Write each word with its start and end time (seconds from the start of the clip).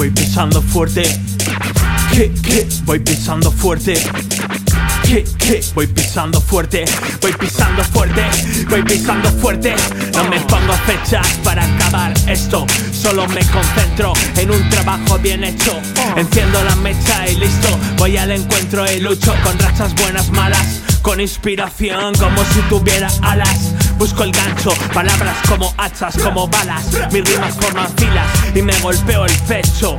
voy 0.00 0.08
pisando 0.12 0.62
fuerte. 0.62 1.02
Que, 2.10 2.32
que, 2.32 2.66
voy 2.84 3.00
pisando 3.00 3.52
fuerte. 3.52 3.92
Que, 5.02 5.24
que, 5.36 5.62
voy 5.74 5.86
pisando 5.88 6.40
fuerte, 6.40 6.86
voy 7.20 7.34
pisando 7.34 7.84
fuerte, 7.84 8.22
voy 8.70 8.82
pisando 8.82 9.30
fuerte. 9.32 9.74
No 10.14 10.24
me 10.24 10.40
pongo 10.40 10.72
fechas 10.86 11.26
para 11.44 11.62
acabar 11.64 12.14
esto, 12.26 12.66
solo 12.92 13.28
me 13.28 13.44
concentro 13.48 14.14
en 14.38 14.50
un 14.50 14.70
trabajo 14.70 15.18
bien 15.18 15.44
hecho. 15.44 15.78
Enciendo 16.16 16.64
la 16.64 16.76
mecha 16.76 17.28
y 17.28 17.36
listo, 17.36 17.68
voy 17.98 18.16
al 18.16 18.30
encuentro 18.30 18.90
y 18.90 19.00
lucho 19.00 19.34
con 19.44 19.58
rachas 19.58 19.94
buenas, 19.96 20.30
malas. 20.30 20.80
Con 21.02 21.20
inspiración 21.20 22.14
como 22.14 22.42
si 22.44 22.60
tuviera 22.70 23.10
alas 23.20 23.74
Busco 24.00 24.24
el 24.24 24.32
gancho, 24.32 24.70
palabras 24.94 25.36
como 25.46 25.74
hachas, 25.76 26.16
como 26.16 26.48
balas. 26.48 26.86
Mis 27.12 27.22
rimas 27.22 27.54
forman 27.54 27.86
filas 27.98 28.26
y 28.54 28.62
me 28.62 28.72
golpeo 28.80 29.26
el 29.26 29.38
pecho. 29.40 29.98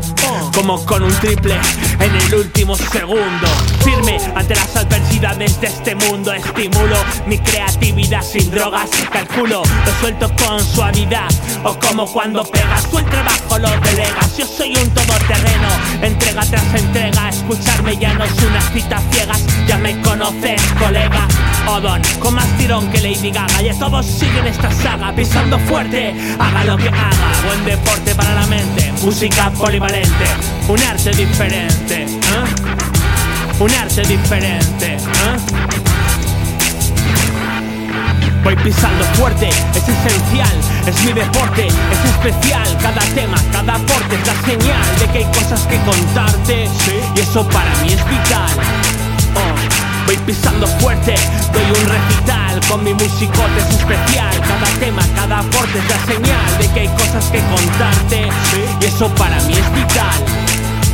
Como 0.55 0.83
con 0.87 1.03
un 1.03 1.13
triple 1.19 1.55
en 1.99 2.15
el 2.15 2.33
último 2.33 2.75
segundo. 2.75 3.47
Firme 3.83 4.17
ante 4.33 4.55
las 4.55 4.75
adversidades 4.75 5.61
de 5.61 5.67
este 5.67 5.93
mundo. 5.93 6.33
Estimulo 6.33 6.97
mi 7.27 7.37
creatividad 7.37 8.23
sin 8.23 8.49
drogas. 8.49 8.89
Calculo, 9.13 9.61
lo 9.61 9.91
suelto 9.99 10.31
con 10.35 10.59
suavidad. 10.65 11.29
O 11.63 11.77
como 11.77 12.11
cuando 12.11 12.43
pegas, 12.43 12.89
tú 12.89 12.97
el 12.97 13.05
trabajo 13.05 13.59
lo 13.59 13.69
delegas. 13.81 14.35
Yo 14.35 14.47
soy 14.47 14.75
un 14.77 14.89
todoterreno, 14.89 15.69
entrega 16.01 16.43
tras 16.47 16.73
entrega. 16.73 17.29
Escucharme 17.29 17.95
ya 17.97 18.15
no 18.15 18.23
es 18.23 18.33
una 18.41 18.61
cita 18.61 18.99
ciegas. 19.11 19.45
Ya 19.67 19.77
me 19.77 20.01
conoces, 20.01 20.59
colega 20.79 21.27
Odon, 21.67 22.01
con 22.19 22.35
más 22.35 22.47
tirón 22.57 22.89
que 22.91 22.99
Lady 23.01 23.31
Gaga 23.31 23.61
Y 23.61 23.73
todos 23.77 24.05
siguen 24.05 24.47
esta 24.47 24.71
saga 24.71 25.13
pisando 25.13 25.59
fuerte 25.59 26.13
Haga 26.39 26.63
lo 26.65 26.77
que 26.77 26.89
haga, 26.89 27.31
buen 27.45 27.65
deporte 27.65 28.15
para 28.15 28.33
la 28.33 28.47
mente 28.47 28.91
Música 29.01 29.51
polivalente, 29.51 30.25
un 30.67 30.81
arte 30.81 31.11
diferente 31.11 32.03
¿eh? 32.03 33.59
Un 33.59 33.71
arte 33.71 34.01
diferente 34.03 34.93
¿eh? 34.93 35.37
Voy 38.43 38.55
pisando 38.55 39.03
fuerte, 39.13 39.49
es 39.49 39.87
esencial, 39.87 40.51
es 40.87 41.03
mi 41.05 41.13
deporte, 41.13 41.67
es 41.67 42.09
especial 42.09 42.77
Cada 42.81 43.01
tema, 43.13 43.37
cada 43.51 43.75
aporte 43.75 44.15
es 44.15 44.27
la 44.27 44.33
señal 44.45 44.99
de 44.99 45.07
que 45.07 45.17
hay 45.19 45.25
cosas 45.25 45.61
que 45.67 45.77
contarte 45.81 46.67
Y 47.15 47.19
eso 47.19 47.47
para 47.47 47.69
mí 47.83 47.93
es 47.93 48.03
vital. 48.09 49.00
Voy 50.05 50.17
pisando 50.25 50.67
fuerte, 50.67 51.15
doy 51.53 51.63
un 51.63 51.89
recital 51.89 52.59
Con 52.69 52.83
mi 52.83 52.93
musicote 52.93 53.59
es 53.59 53.75
especial 53.77 54.39
Cada 54.41 54.79
tema, 54.79 55.01
cada 55.15 55.39
aporte 55.39 55.77
es 55.77 55.89
la 55.89 56.13
señal 56.13 56.57
De 56.59 56.67
que 56.73 56.79
hay 56.81 56.87
cosas 56.89 57.25
que 57.31 57.39
contarte 57.39 58.29
Y 58.81 58.85
eso 58.85 59.07
para 59.15 59.39
mí 59.43 59.53
es 59.53 59.73
vital 59.73 60.51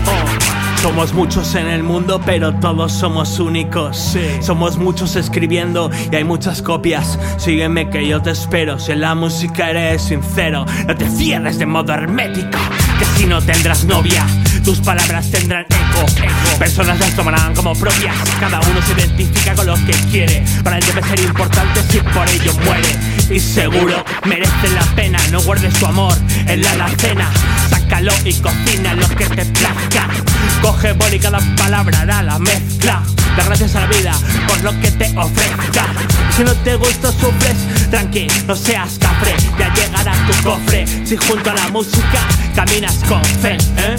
Oh. 0.09 0.57
Somos 0.81 1.11
muchos 1.13 1.55
en 1.55 1.67
el 1.67 1.83
mundo, 1.83 2.21
pero 2.23 2.53
todos 2.53 2.93
somos 2.93 3.39
únicos. 3.39 4.15
Somos 4.41 4.77
muchos 4.77 5.15
escribiendo 5.15 5.89
y 6.11 6.15
hay 6.15 6.23
muchas 6.23 6.61
copias. 6.61 7.19
Sígueme 7.37 7.89
que 7.89 8.07
yo 8.07 8.21
te 8.21 8.29
espero. 8.29 8.79
Si 8.79 8.91
en 8.91 9.01
la 9.01 9.15
música 9.15 9.71
eres 9.71 10.03
sincero, 10.03 10.65
no 10.87 10.95
te 10.95 11.09
cierres 11.09 11.57
de 11.57 11.65
modo 11.65 11.93
hermético. 11.93 12.59
Que 12.99 13.05
si 13.17 13.25
no 13.25 13.41
tendrás 13.41 13.85
novia, 13.85 14.25
tus 14.67 14.79
palabras 14.81 15.31
tendrán 15.31 15.63
eco. 15.63 16.05
Personas 16.59 16.99
las 16.99 17.15
tomarán 17.15 17.55
como 17.55 17.73
propias. 17.73 18.13
Cada 18.37 18.59
uno 18.59 18.81
se 18.81 18.91
identifica 18.99 19.55
con 19.55 19.65
lo 19.65 19.75
que 19.85 19.93
quiere. 20.11 20.43
Para 20.61 20.77
él 20.77 20.83
debe 20.85 21.01
ser 21.07 21.21
importante 21.21 21.81
si 21.89 21.99
por 21.99 22.27
ello 22.27 22.53
muere. 22.65 22.89
Y 23.29 23.39
seguro 23.39 24.03
merece 24.25 24.69
la 24.75 24.81
pena. 24.93 25.19
No 25.31 25.41
guardes 25.43 25.73
tu 25.75 25.85
amor 25.85 26.13
en 26.47 26.61
la 26.61 26.71
alacena. 26.73 27.31
Sácalo 27.69 28.11
y 28.25 28.33
cocina 28.33 28.93
lo 28.95 29.07
que 29.07 29.25
te 29.27 29.45
plazca. 29.45 30.09
Coge 30.61 30.91
bol 30.91 31.13
y 31.13 31.19
cada 31.19 31.39
palabra 31.55 32.05
da 32.05 32.21
la 32.21 32.37
mezcla. 32.37 33.03
Da 33.37 33.45
gracias 33.45 33.73
a 33.73 33.79
la 33.79 33.87
vida 33.87 34.11
por 34.49 34.61
lo 34.63 34.81
que 34.81 34.91
te 34.91 35.17
ofrezca. 35.17 35.85
Si 36.35 36.43
no 36.43 36.53
te 36.55 36.75
gusta, 36.75 37.13
sufres. 37.13 37.55
Tranqui, 37.89 38.27
no 38.45 38.53
seas 38.53 38.99
cafre. 38.99 39.33
Ya 39.57 39.73
llegará 39.73 40.11
tu 40.27 40.43
cofre. 40.43 40.85
Si 41.05 41.15
junto 41.15 41.51
a 41.51 41.53
la 41.53 41.69
música 41.69 42.19
caminas 42.53 42.95
con 43.07 43.23
fe, 43.23 43.55
¿eh? 43.77 43.95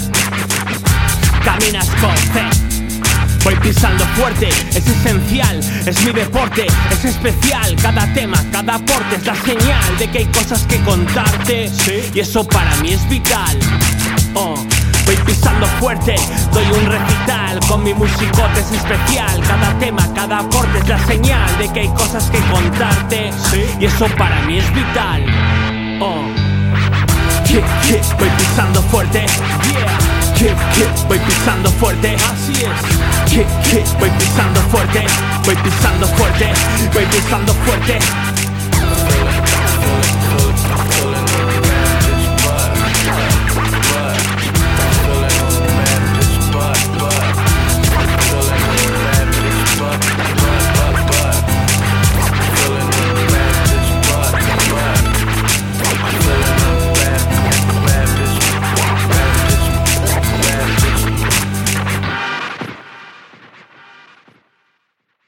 Caminas 1.43 1.87
con 2.01 2.15
fe. 2.33 2.45
Voy 3.43 3.55
pisando 3.55 4.03
fuerte, 4.15 4.49
es 4.49 4.87
esencial, 4.87 5.59
es 5.85 6.05
mi 6.05 6.11
deporte, 6.11 6.67
es 6.91 7.05
especial. 7.05 7.75
Cada 7.81 8.11
tema, 8.13 8.37
cada 8.51 8.75
aporte 8.75 9.15
es 9.15 9.25
la 9.25 9.35
señal 9.35 9.97
de 9.97 10.09
que 10.09 10.17
hay 10.19 10.25
cosas 10.25 10.63
que 10.63 10.77
contarte. 10.81 11.71
Y 12.13 12.19
eso 12.19 12.43
para 12.43 12.75
mí 12.77 12.93
es 12.93 13.09
vital. 13.09 13.57
Oh. 14.35 14.55
Voy 15.05 15.17
pisando 15.25 15.65
fuerte, 15.79 16.13
doy 16.53 16.65
un 16.65 16.85
recital 16.85 17.59
Con 17.67 17.83
mi 17.83 17.95
musicote 17.95 18.59
es 18.59 18.71
especial 18.71 19.41
Cada 19.47 19.73
tema, 19.79 20.07
cada 20.13 20.37
aporte 20.37 20.77
es 20.77 20.87
la 20.87 21.03
señal 21.07 21.57
De 21.57 21.67
que 21.73 21.79
hay 21.79 21.87
cosas 21.87 22.29
que 22.29 22.37
contarte 22.51 23.31
Y 23.79 23.85
eso 23.85 24.05
para 24.19 24.39
mí 24.41 24.59
es 24.59 24.71
vital 24.71 25.25
oh. 25.99 26.21
Yeah, 27.47 27.65
yeah, 27.89 28.15
voy 28.19 28.29
pisando 28.37 28.83
fuerte 28.83 29.25
Yeah, 29.73 29.88
Kick, 30.39 30.55
kick, 30.73 31.07
voy 31.09 31.19
pisando 31.19 31.69
fuerte. 31.69 32.15
Así 32.15 32.53
es. 32.53 33.29
Kick, 33.29 33.45
kick, 33.63 33.99
voy 33.99 34.09
pisando 34.11 34.61
fuerte. 34.71 35.05
Voy 35.43 35.55
pisando 35.57 36.07
fuerte. 36.07 36.53
Voy 36.93 37.05
pisando 37.07 37.53
fuerte. 37.65 37.99